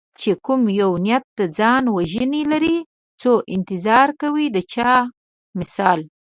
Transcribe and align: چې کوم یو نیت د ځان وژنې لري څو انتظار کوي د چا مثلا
چې 0.19 0.31
کوم 0.45 0.61
یو 0.81 0.91
نیت 1.05 1.23
د 1.39 1.41
ځان 1.57 1.83
وژنې 1.95 2.43
لري 2.51 2.77
څو 3.21 3.31
انتظار 3.55 4.07
کوي 4.21 4.47
د 4.55 4.57
چا 4.73 4.91
مثلا 5.59 5.95